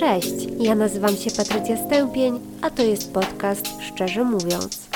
[0.00, 4.88] Cześć, ja nazywam się Patrycja Stępień, a to jest podcast Szczerze Mówiąc.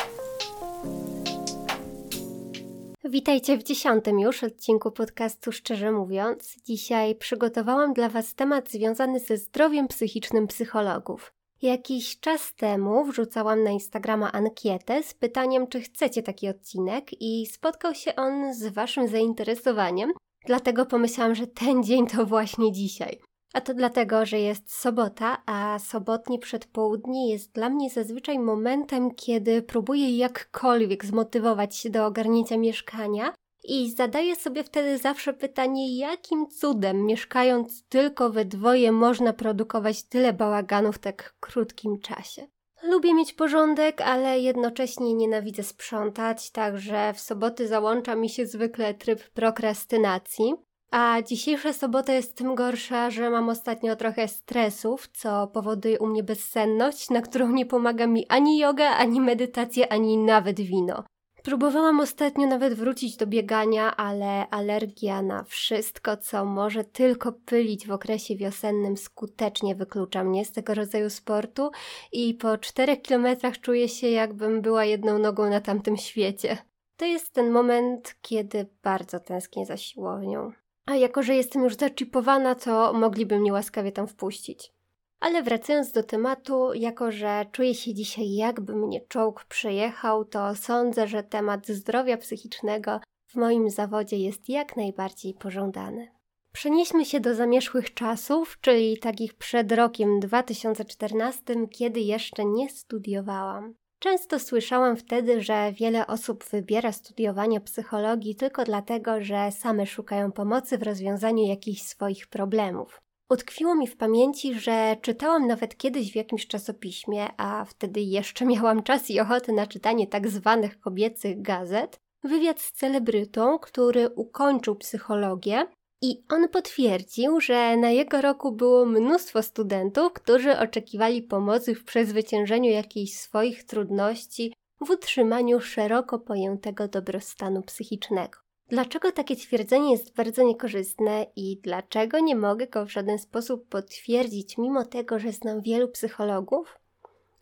[3.04, 6.56] Witajcie w dziesiątym już odcinku podcastu Szczerze Mówiąc.
[6.64, 11.32] Dzisiaj przygotowałam dla Was temat związany ze zdrowiem psychicznym psychologów.
[11.62, 17.94] Jakiś czas temu wrzucałam na Instagrama ankietę z pytaniem, czy chcecie taki odcinek, i spotkał
[17.94, 20.12] się on z Waszym zainteresowaniem,
[20.46, 23.33] dlatego pomyślałam, że ten dzień to właśnie dzisiaj.
[23.54, 29.62] A to dlatego, że jest sobota, a sobotnie przedpołudnie jest dla mnie zazwyczaj momentem, kiedy
[29.62, 37.06] próbuję jakkolwiek zmotywować się do ogarnięcia mieszkania i zadaję sobie wtedy zawsze pytanie, jakim cudem
[37.06, 42.46] mieszkając tylko we dwoje można produkować tyle bałaganu w tak krótkim czasie.
[42.82, 49.30] Lubię mieć porządek, ale jednocześnie nienawidzę sprzątać, także w soboty załącza mi się zwykle tryb
[49.30, 50.54] prokrastynacji.
[50.96, 56.22] A dzisiejsza sobota jest tym gorsza, że mam ostatnio trochę stresów, co powoduje u mnie
[56.22, 61.04] bezsenność, na którą nie pomaga mi ani yoga, ani medytacja, ani nawet wino.
[61.42, 67.92] Próbowałam ostatnio nawet wrócić do biegania, ale alergia na wszystko, co może tylko pylić w
[67.92, 71.70] okresie wiosennym, skutecznie wyklucza mnie z tego rodzaju sportu
[72.12, 76.58] i po czterech kilometrach czuję się, jakbym była jedną nogą na tamtym świecie.
[76.96, 80.52] To jest ten moment, kiedy bardzo tęsknię za siłownią.
[80.86, 84.72] A jako, że jestem już zaczipowana, to mogliby mnie łaskawie tam wpuścić.
[85.20, 91.08] Ale wracając do tematu, jako że czuję się dzisiaj jakby mnie czołg przejechał, to sądzę,
[91.08, 96.08] że temat zdrowia psychicznego w moim zawodzie jest jak najbardziej pożądany.
[96.52, 103.74] Przenieśmy się do zamierzchłych czasów, czyli takich przed rokiem 2014, kiedy jeszcze nie studiowałam.
[103.98, 110.78] Często słyszałam wtedy, że wiele osób wybiera studiowanie psychologii tylko dlatego, że same szukają pomocy
[110.78, 113.00] w rozwiązaniu jakichś swoich problemów.
[113.30, 118.82] Utkwiło mi w pamięci, że czytałam nawet kiedyś w jakimś czasopiśmie, a wtedy jeszcze miałam
[118.82, 125.66] czas i ochotę na czytanie tak zwanych kobiecych gazet, wywiad z celebrytą, który ukończył psychologię
[126.04, 132.70] i on potwierdził, że na jego roku było mnóstwo studentów, którzy oczekiwali pomocy w przezwyciężeniu
[132.70, 134.52] jakichś swoich trudności
[134.86, 138.38] w utrzymaniu szeroko pojętego dobrostanu psychicznego.
[138.68, 144.58] Dlaczego takie twierdzenie jest bardzo niekorzystne i dlaczego nie mogę go w żaden sposób potwierdzić,
[144.58, 146.78] mimo tego, że znam wielu psychologów?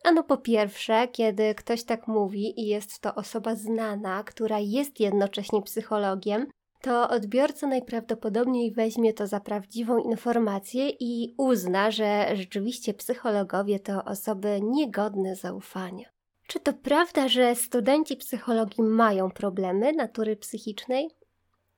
[0.03, 5.61] Ano po pierwsze, kiedy ktoś tak mówi i jest to osoba znana, która jest jednocześnie
[5.61, 6.47] psychologiem,
[6.83, 14.59] to odbiorca najprawdopodobniej weźmie to za prawdziwą informację i uzna, że rzeczywiście psychologowie to osoby
[14.63, 16.05] niegodne zaufania.
[16.47, 21.09] Czy to prawda, że studenci psychologii mają problemy natury psychicznej?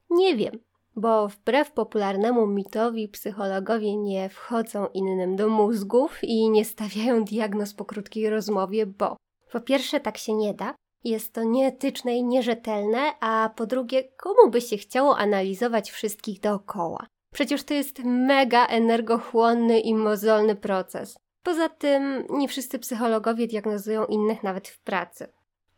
[0.10, 0.60] Nie wiem,
[0.96, 7.86] bo wbrew popularnemu mitowi psychologowie nie wchodzą innym do mózgów i nie stawiają diagnoz po
[7.86, 9.18] krótkiej rozmowie, bo
[9.52, 14.50] po pierwsze tak się nie da, jest to nieetyczne i nierzetelne, a po drugie, komu
[14.50, 17.08] by się chciało analizować wszystkich dookoła?
[17.34, 21.18] Przecież to jest mega energochłonny i mozolny proces.
[21.44, 25.28] Poza tym, nie wszyscy psychologowie diagnozują innych nawet w pracy.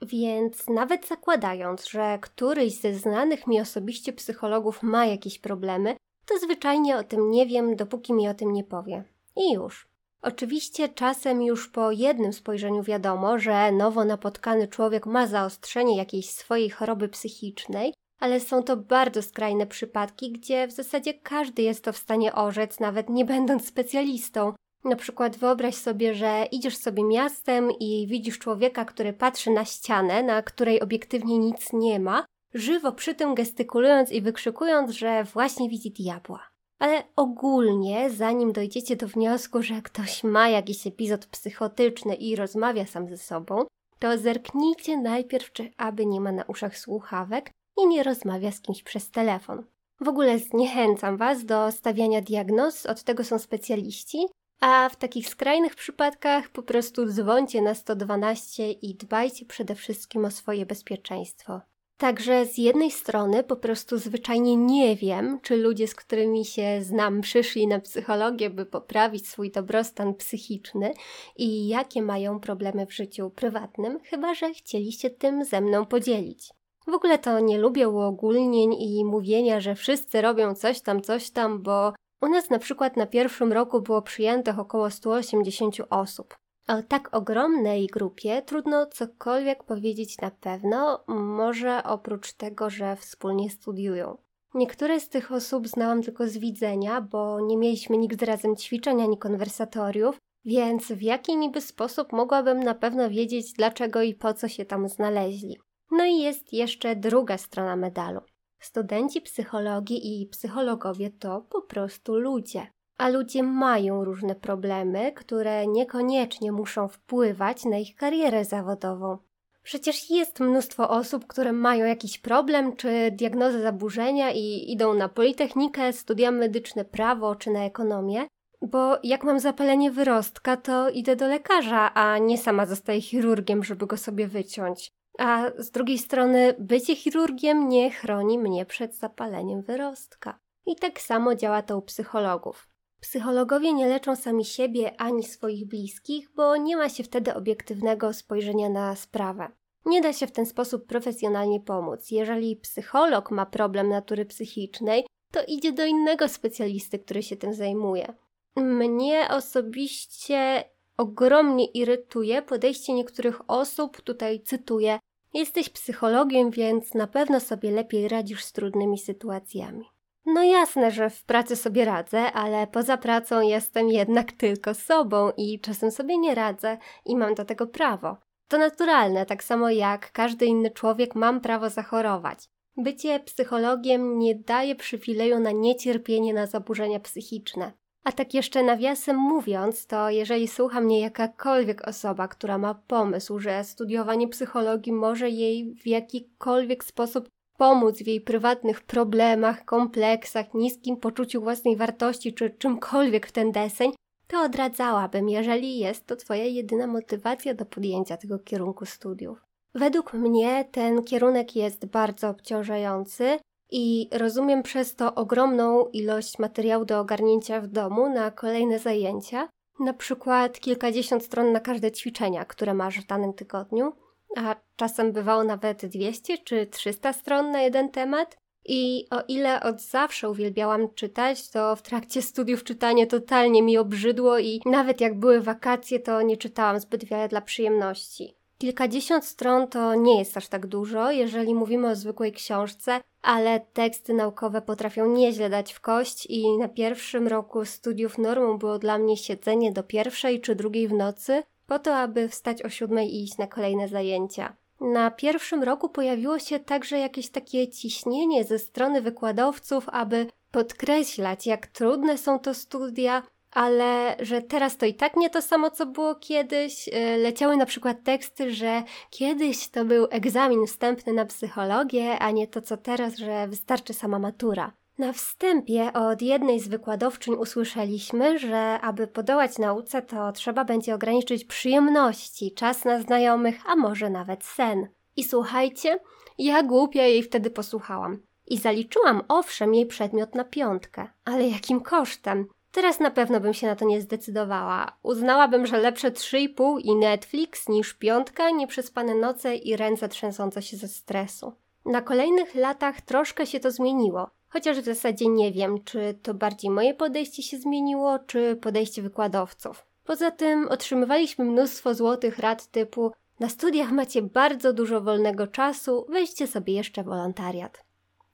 [0.01, 5.95] Więc nawet zakładając, że któryś ze znanych mi osobiście psychologów ma jakieś problemy,
[6.25, 9.03] to zwyczajnie o tym nie wiem, dopóki mi o tym nie powie.
[9.35, 9.86] I już.
[10.21, 16.69] Oczywiście czasem już po jednym spojrzeniu wiadomo, że nowo napotkany człowiek ma zaostrzenie jakiejś swojej
[16.69, 21.97] choroby psychicznej, ale są to bardzo skrajne przypadki, gdzie w zasadzie każdy jest to w
[21.97, 24.53] stanie orzec, nawet nie będąc specjalistą.
[24.83, 30.23] Na przykład wyobraź sobie, że idziesz sobie miastem i widzisz człowieka, który patrzy na ścianę,
[30.23, 35.91] na której obiektywnie nic nie ma, żywo przy tym gestykulując i wykrzykując, że właśnie widzi
[35.91, 36.47] diabła.
[36.79, 43.07] Ale ogólnie, zanim dojdziecie do wniosku, że ktoś ma jakiś epizod psychotyczny i rozmawia sam
[43.07, 43.65] ze sobą,
[43.99, 48.83] to zerknijcie najpierw, czy aby nie ma na uszach słuchawek i nie rozmawia z kimś
[48.83, 49.63] przez telefon.
[49.99, 54.25] W ogóle zniechęcam Was do stawiania diagnoz, od tego są specjaliści,
[54.61, 60.31] a w takich skrajnych przypadkach po prostu dzwońcie na 112 i dbajcie przede wszystkim o
[60.31, 61.61] swoje bezpieczeństwo.
[61.97, 67.21] Także z jednej strony po prostu zwyczajnie nie wiem, czy ludzie, z którymi się znam,
[67.21, 70.93] przyszli na psychologię, by poprawić swój dobrostan psychiczny
[71.35, 76.49] i jakie mają problemy w życiu prywatnym, chyba że chcieliście tym ze mną podzielić.
[76.87, 81.63] W ogóle to nie lubię uogólnień i mówienia, że wszyscy robią coś tam, coś tam,
[81.63, 86.37] bo u nas na przykład na pierwszym roku było przyjętych około 180 osób.
[86.67, 94.17] O tak ogromnej grupie trudno cokolwiek powiedzieć na pewno, może oprócz tego, że wspólnie studiują.
[94.53, 99.17] Niektóre z tych osób znałam tylko z widzenia, bo nie mieliśmy nigdy razem ćwiczeń ani
[99.17, 104.65] konwersatoriów, więc w jaki niby sposób mogłabym na pewno wiedzieć, dlaczego i po co się
[104.65, 105.57] tam znaleźli.
[105.91, 108.21] No i jest jeszcze druga strona medalu.
[108.59, 112.67] Studenci psychologii i psychologowie to po prostu ludzie.
[112.97, 119.17] A ludzie mają różne problemy, które niekoniecznie muszą wpływać na ich karierę zawodową.
[119.63, 125.93] Przecież jest mnóstwo osób, które mają jakiś problem czy diagnozę zaburzenia i idą na politechnikę,
[125.93, 128.27] studia medyczne, prawo czy na ekonomię,
[128.61, 133.87] bo jak mam zapalenie wyrostka, to idę do lekarza, a nie sama zostaję chirurgiem, żeby
[133.87, 134.91] go sobie wyciąć.
[135.19, 140.39] A z drugiej strony, bycie chirurgiem nie chroni mnie przed zapaleniem wyrostka.
[140.65, 142.67] I tak samo działa to u psychologów.
[143.01, 148.69] Psychologowie nie leczą sami siebie ani swoich bliskich, bo nie ma się wtedy obiektywnego spojrzenia
[148.69, 149.51] na sprawę.
[149.85, 152.11] Nie da się w ten sposób profesjonalnie pomóc.
[152.11, 158.13] Jeżeli psycholog ma problem natury psychicznej, to idzie do innego specjalisty, który się tym zajmuje.
[158.55, 160.63] Mnie osobiście
[160.97, 164.99] ogromnie irytuje podejście niektórych osób, tutaj cytuję:
[165.33, 169.85] Jesteś psychologiem, więc na pewno sobie lepiej radzisz z trudnymi sytuacjami.
[170.29, 175.59] No jasne, że w pracy sobie radzę, ale poza pracą jestem jednak tylko sobą i
[175.59, 178.17] czasem sobie nie radzę i mam do tego prawo.
[178.47, 182.49] To naturalne, tak samo jak każdy inny człowiek mam prawo zachorować.
[182.77, 187.71] Bycie psychologiem nie daje przywileju na niecierpienie na zaburzenia psychiczne.
[188.03, 193.63] A tak jeszcze nawiasem mówiąc, to jeżeli słucha mnie jakakolwiek osoba, która ma pomysł, że
[193.63, 201.41] studiowanie psychologii może jej w jakikolwiek sposób pomóc w jej prywatnych problemach, kompleksach, niskim poczuciu
[201.41, 203.91] własnej wartości czy czymkolwiek w ten deseń,
[204.27, 209.41] to odradzałabym, jeżeli jest to Twoja jedyna motywacja do podjęcia tego kierunku studiów.
[209.75, 213.39] Według mnie ten kierunek jest bardzo obciążający
[213.71, 219.49] i rozumiem przez to ogromną ilość materiału do ogarnięcia w domu na kolejne zajęcia,
[219.79, 223.93] na przykład kilkadziesiąt stron na każde ćwiczenia, które masz w danym tygodniu,
[224.35, 228.37] a czasem bywało nawet 200 czy 300 stron na jeden temat.
[228.69, 234.39] I o ile od zawsze uwielbiałam czytać, to w trakcie studiów czytanie totalnie mi obrzydło
[234.39, 238.37] i nawet jak były wakacje, to nie czytałam zbyt wiele dla przyjemności.
[238.57, 244.13] Kilkadziesiąt stron to nie jest aż tak dużo, jeżeli mówimy o zwykłej książce, ale teksty
[244.13, 249.17] naukowe potrafią nieźle dać w kość i na pierwszym roku studiów normą było dla mnie
[249.17, 253.37] siedzenie do pierwszej czy drugiej w nocy, po to, aby wstać o siódmej i iść
[253.37, 254.55] na kolejne zajęcia.
[254.81, 261.67] Na pierwszym roku pojawiło się także jakieś takie ciśnienie ze strony wykładowców, aby podkreślać, jak
[261.67, 266.15] trudne są to studia, ale że teraz to i tak nie to samo, co było
[266.15, 266.87] kiedyś.
[266.87, 272.47] Y, leciały na przykład teksty, że kiedyś to był egzamin wstępny na psychologię, a nie
[272.47, 274.71] to co teraz, że wystarczy sama matura.
[274.97, 281.45] Na wstępie od jednej z wykładowczyń usłyszeliśmy, że aby podołać nauce, to trzeba będzie ograniczyć
[281.45, 284.87] przyjemności, czas na znajomych, a może nawet sen.
[285.15, 285.99] I słuchajcie,
[286.37, 288.19] ja głupia jej wtedy posłuchałam.
[288.47, 292.47] I zaliczyłam owszem jej przedmiot na piątkę, ale jakim kosztem?
[292.71, 294.97] Teraz na pewno bym się na to nie zdecydowała.
[295.03, 300.87] Uznałabym, że lepsze 3,5 i Netflix niż piątka, nieprzespane noce i ręce trzęsące się ze
[300.87, 301.53] stresu.
[301.85, 306.71] Na kolejnych latach troszkę się to zmieniło, chociaż w zasadzie nie wiem, czy to bardziej
[306.71, 309.85] moje podejście się zmieniło, czy podejście wykładowców.
[310.05, 316.47] Poza tym otrzymywaliśmy mnóstwo złotych rad typu na studiach macie bardzo dużo wolnego czasu, weźcie
[316.47, 317.83] sobie jeszcze wolontariat.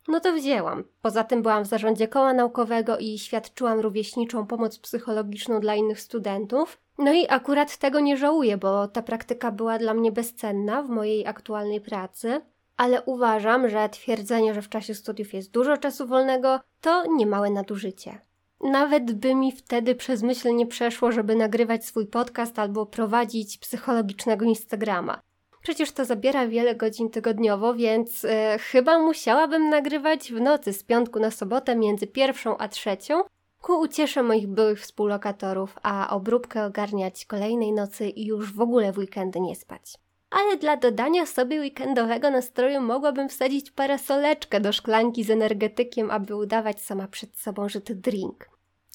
[0.08, 0.84] No to wzięłam.
[1.01, 6.77] Poza tym byłam w zarządzie koła naukowego i świadczyłam rówieśniczą pomoc psychologiczną dla innych studentów.
[6.98, 11.27] No i akurat tego nie żałuję, bo ta praktyka była dla mnie bezcenna w mojej
[11.27, 12.41] aktualnej pracy.
[12.77, 18.22] Ale uważam, że twierdzenie, że w czasie studiów jest dużo czasu wolnego, to niemałe nadużycie.
[18.62, 24.46] Nawet by mi wtedy przez myśl nie przeszło, żeby nagrywać swój podcast albo prowadzić psychologicznego
[24.46, 25.22] Instagrama.
[25.63, 31.20] Przecież to zabiera wiele godzin tygodniowo, więc e, chyba musiałabym nagrywać w nocy z piątku
[31.20, 33.24] na sobotę między pierwszą a trzecią,
[33.62, 38.98] ku uciesze moich byłych współlokatorów, a obróbkę ogarniać kolejnej nocy i już w ogóle w
[38.98, 39.94] weekendy nie spać.
[40.34, 46.82] Ale dla dodania sobie weekendowego nastroju mogłabym wsadzić parasoleczkę do szklanki z energetykiem, aby udawać
[46.82, 48.50] sama przed sobą, że to drink.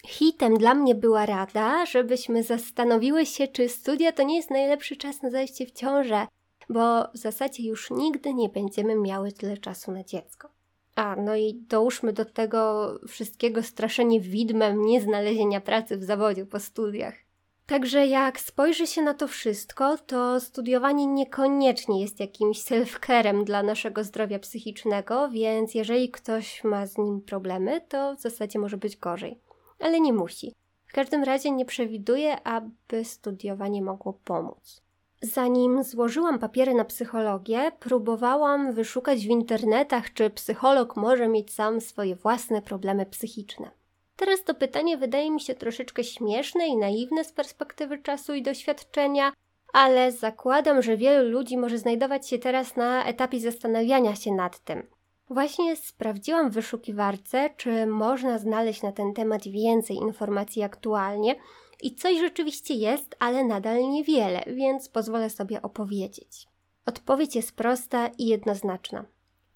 [0.06, 5.22] Hitem dla mnie była rada, żebyśmy zastanowiły się, czy studia to nie jest najlepszy czas
[5.22, 6.26] na zajście w ciążę,
[6.68, 10.48] bo w zasadzie już nigdy nie będziemy miały tyle czasu na dziecko.
[10.94, 17.27] A, no i dołóżmy do tego wszystkiego straszenie widmem nieznalezienia pracy w zawodzie po studiach.
[17.68, 24.04] Także jak spojrzy się na to wszystko, to studiowanie niekoniecznie jest jakimś self-carem dla naszego
[24.04, 29.40] zdrowia psychicznego, więc jeżeli ktoś ma z nim problemy, to w zasadzie może być gorzej.
[29.80, 30.54] Ale nie musi.
[30.86, 34.82] W każdym razie nie przewiduję, aby studiowanie mogło pomóc.
[35.22, 42.16] Zanim złożyłam papiery na psychologię, próbowałam wyszukać w internetach, czy psycholog może mieć sam swoje
[42.16, 43.77] własne problemy psychiczne.
[44.18, 49.32] Teraz to pytanie wydaje mi się troszeczkę śmieszne i naiwne z perspektywy czasu i doświadczenia,
[49.72, 54.86] ale zakładam, że wielu ludzi może znajdować się teraz na etapie zastanawiania się nad tym.
[55.30, 61.34] Właśnie sprawdziłam w wyszukiwarce, czy można znaleźć na ten temat więcej informacji aktualnie
[61.82, 66.48] i coś rzeczywiście jest, ale nadal niewiele, więc pozwolę sobie opowiedzieć.
[66.86, 69.04] Odpowiedź jest prosta i jednoznaczna.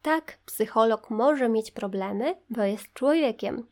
[0.02, 3.66] Tak, psycholog może mieć problemy, bo jest człowiekiem.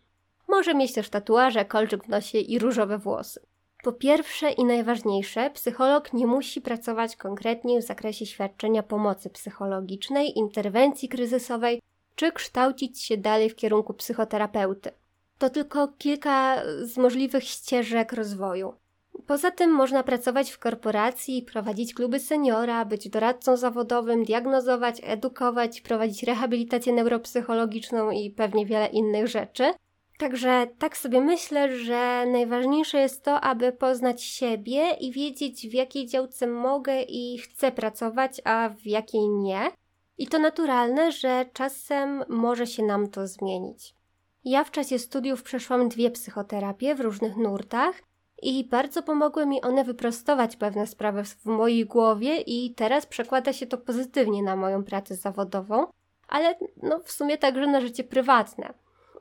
[0.50, 3.40] Może mieć też tatuaże, kolczyk w nosie i różowe włosy.
[3.82, 11.08] Po pierwsze i najważniejsze, psycholog nie musi pracować konkretnie w zakresie świadczenia pomocy psychologicznej, interwencji
[11.08, 11.80] kryzysowej
[12.14, 14.90] czy kształcić się dalej w kierunku psychoterapeuty.
[15.38, 18.74] To tylko kilka z możliwych ścieżek rozwoju.
[19.26, 26.22] Poza tym można pracować w korporacji, prowadzić kluby seniora, być doradcą zawodowym, diagnozować, edukować, prowadzić
[26.22, 29.72] rehabilitację neuropsychologiczną i pewnie wiele innych rzeczy.
[30.20, 36.06] Także tak sobie myślę, że najważniejsze jest to, aby poznać siebie i wiedzieć, w jakiej
[36.06, 39.70] działce mogę i chcę pracować, a w jakiej nie.
[40.18, 43.94] I to naturalne, że czasem może się nam to zmienić.
[44.44, 48.02] Ja w czasie studiów przeszłam dwie psychoterapie w różnych nurtach
[48.42, 53.66] i bardzo pomogły mi one wyprostować pewne sprawy w mojej głowie i teraz przekłada się
[53.66, 55.86] to pozytywnie na moją pracę zawodową,
[56.28, 58.74] ale no w sumie także na życie prywatne.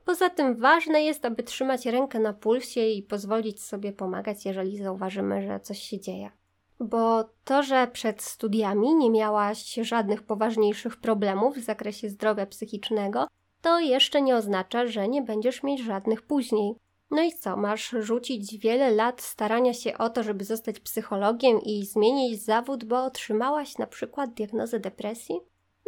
[0.09, 5.41] Poza tym ważne jest, aby trzymać rękę na pulsie i pozwolić sobie pomagać, jeżeli zauważymy,
[5.41, 6.31] że coś się dzieje.
[6.79, 13.27] Bo to, że przed studiami nie miałaś żadnych poważniejszych problemów w zakresie zdrowia psychicznego,
[13.61, 16.73] to jeszcze nie oznacza, że nie będziesz mieć żadnych później.
[17.11, 21.85] No i co, masz rzucić wiele lat starania się o to, żeby zostać psychologiem i
[21.85, 25.35] zmienić zawód, bo otrzymałaś na przykład diagnozę depresji?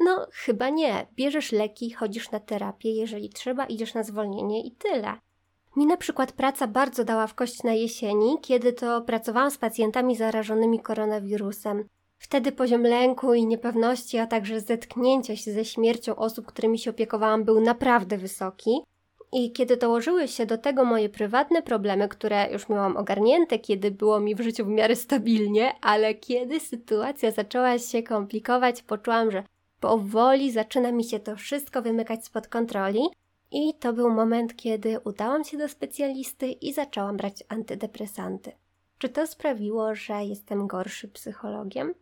[0.03, 1.08] No, chyba nie.
[1.15, 5.13] Bierzesz leki, chodzisz na terapię, jeżeli trzeba, idziesz na zwolnienie i tyle.
[5.75, 10.15] Mi na przykład praca bardzo dała w kość na jesieni, kiedy to pracowałam z pacjentami
[10.15, 11.86] zarażonymi koronawirusem.
[12.17, 17.43] Wtedy poziom lęku i niepewności, a także zetknięcia się ze śmiercią osób, którymi się opiekowałam,
[17.43, 18.81] był naprawdę wysoki.
[19.34, 24.20] I kiedy dołożyły się do tego moje prywatne problemy, które już miałam ogarnięte, kiedy było
[24.20, 29.43] mi w życiu w miarę stabilnie, ale kiedy sytuacja zaczęła się komplikować, poczułam, że
[29.81, 33.01] powoli zaczyna mi się to wszystko wymykać spod kontroli.
[33.51, 38.51] I to był moment, kiedy udałam się do specjalisty i zaczęłam brać antydepresanty.
[38.97, 41.93] Czy to sprawiło, że jestem gorszy psychologiem?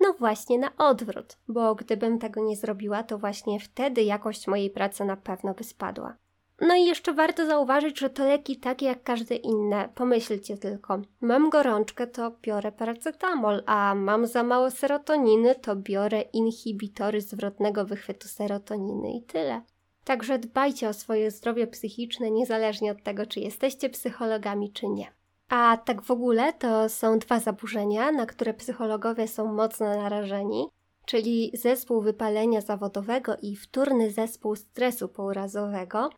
[0.00, 5.04] No właśnie na odwrót, bo gdybym tego nie zrobiła, to właśnie wtedy jakość mojej pracy
[5.04, 6.16] na pewno by spadła.
[6.60, 9.88] No i jeszcze warto zauważyć, że to leki takie jak każde inne.
[9.94, 17.20] Pomyślcie tylko, mam gorączkę, to biorę paracetamol, a mam za mało serotoniny, to biorę inhibitory
[17.20, 19.62] zwrotnego wychwytu serotoniny i tyle.
[20.04, 25.06] Także dbajcie o swoje zdrowie psychiczne, niezależnie od tego, czy jesteście psychologami, czy nie.
[25.48, 30.66] A tak w ogóle to są dwa zaburzenia, na które psychologowie są mocno narażeni,
[31.06, 36.10] czyli zespół wypalenia zawodowego i wtórny zespół stresu pourazowego.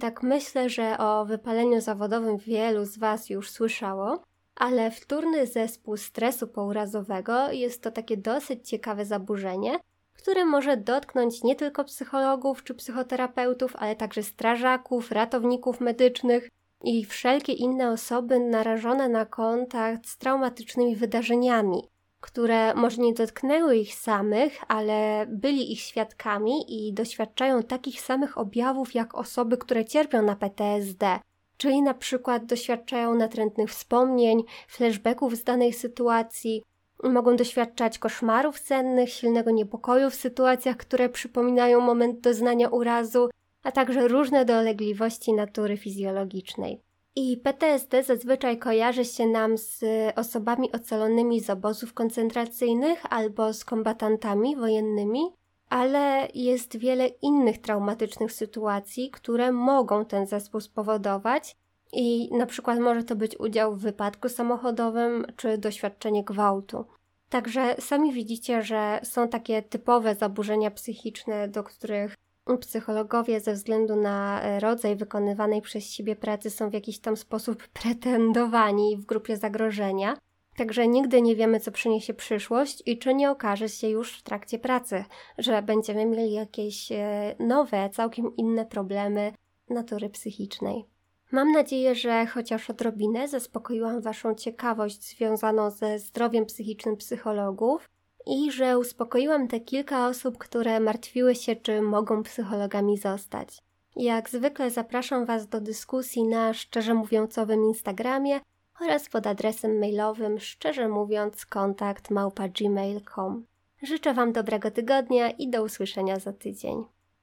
[0.00, 4.22] Tak myślę, że o wypaleniu zawodowym wielu z Was już słyszało,
[4.56, 9.78] ale wtórny zespół stresu pourazowego jest to takie dosyć ciekawe zaburzenie,
[10.12, 16.48] które może dotknąć nie tylko psychologów czy psychoterapeutów, ale także strażaków, ratowników medycznych,
[16.84, 21.82] i wszelkie inne osoby narażone na kontakt z traumatycznymi wydarzeniami,
[22.24, 28.94] które może nie dotknęły ich samych, ale byli ich świadkami i doświadczają takich samych objawów
[28.94, 31.18] jak osoby, które cierpią na PTSD,
[31.56, 36.62] czyli na przykład doświadczają natrętnych wspomnień, flashbacków z danej sytuacji,
[37.02, 43.28] mogą doświadczać koszmarów sennych, silnego niepokoju w sytuacjach, które przypominają moment doznania urazu,
[43.62, 46.83] a także różne dolegliwości natury fizjologicznej.
[47.16, 49.80] I PTSD zazwyczaj kojarzy się nam z
[50.16, 55.20] osobami ocalonymi z obozów koncentracyjnych albo z kombatantami wojennymi,
[55.68, 61.56] ale jest wiele innych traumatycznych sytuacji, które mogą ten zespół spowodować.
[61.92, 66.84] I na przykład może to być udział w wypadku samochodowym czy doświadczenie gwałtu.
[67.28, 72.14] Także sami widzicie, że są takie typowe zaburzenia psychiczne, do których
[72.60, 77.68] psychologowie ze względu na e, rodzaj wykonywanej przez siebie pracy są w jakiś tam sposób
[77.82, 80.16] pretendowani w grupie zagrożenia.
[80.56, 84.58] Także nigdy nie wiemy, co przyniesie przyszłość i czy nie okaże się już w trakcie
[84.58, 85.04] pracy,
[85.38, 89.32] że będziemy mieli jakieś e, nowe, całkiem inne problemy
[89.70, 90.84] natury psychicznej.
[91.32, 97.88] Mam nadzieję, że chociaż odrobinę zaspokoiłam Waszą ciekawość związaną ze zdrowiem psychicznym psychologów
[98.26, 103.58] i że uspokoiłam te kilka osób, które martwiły się, czy mogą psychologami zostać.
[103.96, 108.40] Jak zwykle zapraszam Was do dyskusji na szczerze mówiącowym Instagramie
[108.80, 113.46] oraz pod adresem mailowym szczerze mówiąc kontakt małpa gmail.com.
[113.82, 116.84] Życzę Wam dobrego tygodnia i do usłyszenia za tydzień.